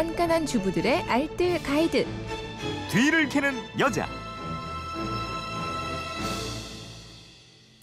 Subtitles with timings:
[0.00, 2.06] 깐깐한 주부들의 알뜰 가이드.
[2.90, 4.08] 뒤를 캐는 여자.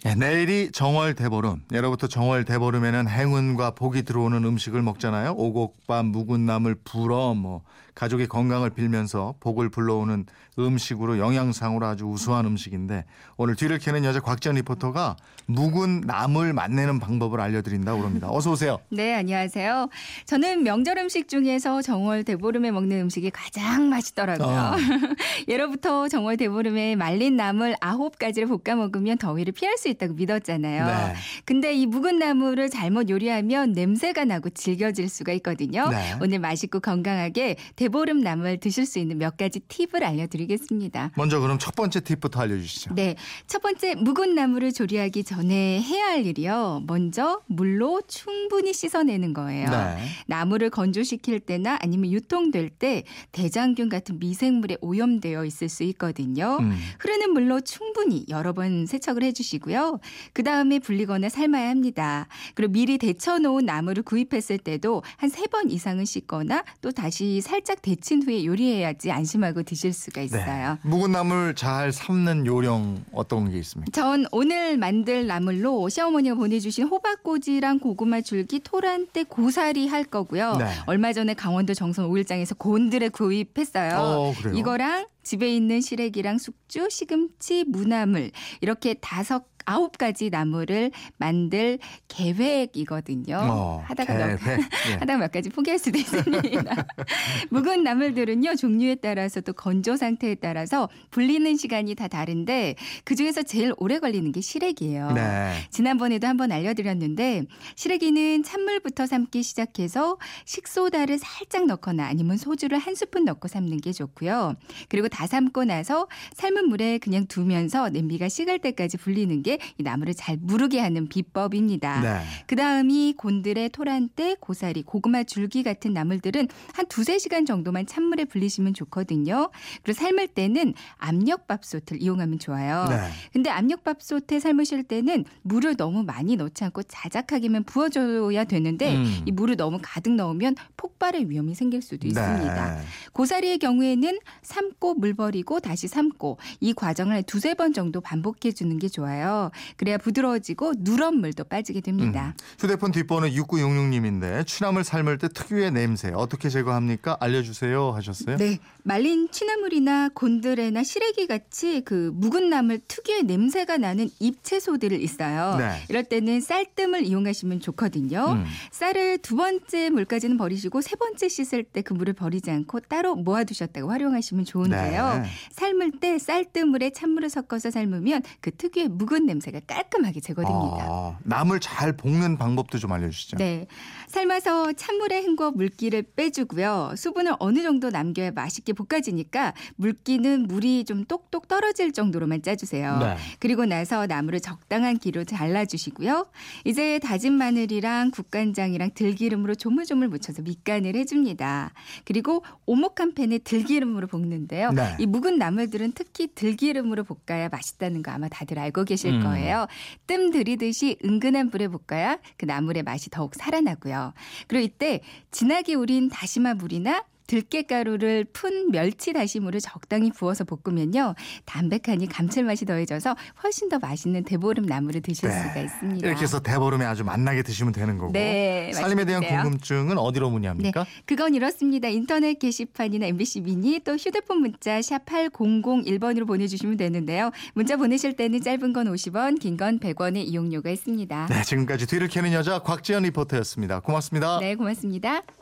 [0.04, 1.62] 네, 내일이 정월 대보름.
[1.72, 5.36] 예로부터 정월 대보름에는 행운과 복이 들어오는 음식을 먹잖아요.
[5.38, 7.62] 오곡밥, 묵은 나물, 불어, 뭐
[7.98, 10.28] 가족의 건강을 빌면서 복을 불러오는
[10.60, 13.06] 음식으로 영양상으로 아주 우수한 음식인데
[13.38, 15.16] 오늘 뒤를 캐는 여자 곽지연 리포터가
[15.48, 18.28] 묵은 나물 맛내는 방법을 알려드린다고 그럽니다.
[18.30, 18.80] 어서 오세요.
[18.90, 19.90] 네, 안녕하세요.
[20.26, 24.48] 저는 명절 음식 중에서 정월 대보름에 먹는 음식이 가장 맛있더라고요.
[24.48, 24.76] 어.
[25.48, 30.86] 예로부터 정월 대보름에 말린 나물 아홉 가지를 볶아 먹으면 더위를 피할 수 있다고 믿었잖아요.
[30.86, 31.16] 네.
[31.46, 35.90] 근데 이 묵은 나물을 잘못 요리하면 냄새가 나고 질겨질 수가 있거든요.
[35.90, 36.16] 네.
[36.22, 41.12] 오늘 맛있고 건강하게 대 보름 나물 드실 수 있는 몇 가지 팁을 알려드리겠습니다.
[41.16, 42.96] 먼저 그럼 첫 번째 팁부터 알려주시죠.
[42.96, 43.16] 네.
[43.48, 46.84] 첫 번째, 묵은 나물을 조리하기 전에 해야 할 일이요.
[46.88, 49.70] 먼저 물로 충분히 씻어내는 거예요.
[49.70, 49.98] 네.
[50.28, 56.58] 나물을 건조시킬 때나 아니면 유통될 때 대장균 같은 미생물에 오염되어 있을 수 있거든요.
[56.60, 56.78] 음.
[57.00, 60.00] 흐르는 물로 충분히 여러 번 세척을 해주시고요.
[60.34, 62.28] 그 다음에 불리거나 삶아야 합니다.
[62.56, 68.24] 그리고 미리 데쳐놓은 나물을 구입했을 때도 한 세 번 이상은 씻거나 또 다시 살짝 데친
[68.24, 70.78] 후에 요리해야지 안심하고 드실 수가 있어요.
[70.84, 70.90] 네.
[70.90, 73.92] 묵은 나물 잘 삶는 요령 어떤 게 있습니까?
[73.92, 80.58] 전 오늘 만들 나물로 시어머니가 보내주신 호박꼬지랑 고구마 줄기, 토란대, 고사리 할 거고요.
[80.58, 80.66] 네.
[80.86, 83.96] 얼마 전에 강원도 정선 오일장에서 곤드레 구입했어요.
[83.98, 84.34] 어?
[84.54, 88.32] 이거랑 집에 있는 시래기랑 숙주, 시금치, 무나물
[88.62, 91.78] 이렇게 다섯 아홉 가지 나물을 만들
[92.08, 93.36] 계획이거든요.
[93.36, 94.60] 어, 하다가 몇, 계획.
[94.90, 94.94] 예.
[94.94, 96.88] 하다가 몇 가지 포기할 수도 있습니다.
[97.52, 103.74] 묵은 나물들은요 종류에 따라서 또 건조 상태에 따라서 불리는 시간이 다 다른데 그 중에서 제일
[103.78, 105.12] 오래 걸리는 게 시래기예요.
[105.12, 105.52] 네.
[105.70, 107.44] 지난번에도 한번 알려드렸는데
[107.76, 114.56] 시래기는 찬물부터 삶기 시작해서 식소다를 살짝 넣거나 아니면 소주를 한 스푼 넣고 삶는 게 좋고요.
[114.88, 120.38] 그리고 다 삶고 나서 삶은 물에 그냥 두면서 냄비가 식을 때까지 불리는 게이 나물을 잘
[120.40, 122.02] 무르게 하는 비법입니다.
[122.02, 122.22] 네.
[122.46, 128.74] 그 다음이 곤드레, 토란대, 고사리, 고구마 줄기 같은 나물들은 한 두세 시간 정도만 찬물에 불리시면
[128.74, 129.50] 좋거든요.
[129.84, 132.86] 그리고 삶을 때는 압력밥솥을 이용하면 좋아요.
[132.90, 133.10] 네.
[133.34, 139.24] 근데 압력밥솥에 삶으실 때는 물을 너무 많이 넣지 않고 자작하게만 부어줘야 되는데 음.
[139.26, 142.76] 이 물을 너무 가득 넣으면 폭발의 위험이 생길 수도 있습니다.
[142.76, 142.82] 네.
[143.14, 148.88] 고사리의 경우에는 삶고 물 버리고 다시 삶고 이 과정을 두세 번 정도 반복해 주는 게
[148.88, 149.47] 좋아요.
[149.78, 152.36] 그래야 부드러워지고 누런 물도 빠지게 됩니다.
[152.38, 152.46] 음.
[152.60, 157.18] 휴대폰 뒷번호 6966님인데 취나물 삶을 때 특유의 냄새 어떻게 제거합니까?
[157.20, 158.38] 알려주세요 하셨어요.
[158.38, 165.58] 네, 말린 취나물이나 곤드레나 시래기 같이 그 묵은 나물 특유의 냄새가 나는 잎채소들을 있어요.
[165.58, 165.84] 네.
[165.90, 168.34] 이럴 때는 쌀뜸을 이용하시면 좋거든요.
[168.34, 168.46] 음.
[168.72, 173.88] 쌀을 두 번째 물까지는 버리시고 세 번째 씻을 때 그 물을 버리지 않고 따로 모아두셨다가
[173.88, 175.22] 활용하시면 좋은데요.
[175.24, 175.30] 네.
[175.52, 179.60] 삶을 때 쌀뜨물에 찬물을 섞어서 삶으면 그 특유의 묵은 냄새 가
[179.98, 180.86] 깔끔하게 제거됩니다.
[180.88, 183.38] 아, 나물 잘 볶는 방법도 좀 알려주시죠.
[183.38, 183.68] 네.
[184.08, 186.94] 삶아서 찬물에 헹궈 물기를 빼주고요.
[186.96, 192.98] 수분을 어느 정도 남겨야 맛있게 볶아지니까 물기는 물이 좀 똑똑 떨어질 정도로만 짜주세요.
[193.00, 193.18] 네.
[193.40, 196.28] 그리고 나서 나물을 적당한 기로 잘라주시고요.
[196.66, 201.72] 이제 다진 마늘이랑 국간장이랑 들기름으로 조물조물 묻혀서 밑간을 해줍니다.
[202.06, 204.72] 그리고 오목한 팬에 들기름으로 볶는데요.
[204.72, 204.96] 네.
[205.00, 209.22] 이 묵은 나물들은 특히 들기름으로 볶아야 맛있다는 거 아마 다들 알고 계실 음.
[209.30, 209.68] 거예요.
[210.06, 214.14] 뜸 들이듯이 은근한 불에 볶아야 그 나물의 맛이 더욱 살아나고요.
[214.48, 215.02] 그리고 이때
[215.32, 221.16] 진하게 우린 다시마 물이나 들깨가루를 푼 멸치 다시물을 적당히 부어서 볶으면요.
[221.46, 225.42] 담백하니 감칠맛이 더해져서 훨씬 더 맛있는 대보름 나물을 드실 네.
[225.42, 226.08] 수가 있습니다.
[226.08, 228.14] 이렇게 해서 대보름에 아주 맛나게 드시면 되는 거고.
[228.14, 229.18] 네, 살림에 대한.
[229.28, 230.86] 궁금증은 어디로 문의합니까?
[231.06, 231.88] 그건 이렇습니다.
[231.90, 237.32] 인터넷 게시판이나 MBC 미니 또 휴대폰 문자 샵 8001번으로 보내주시면 되는데요.
[237.54, 241.28] 문자 보내실 때는 짧은 건 50원, 긴 건 100원의 이용료가 있습니다.
[241.32, 243.80] 네, 지금까지 뒤를 캐는 여자 곽지연 리포터였습니다.
[243.80, 244.40] 고맙습니다.
[244.40, 245.22] 네, 고맙습니다.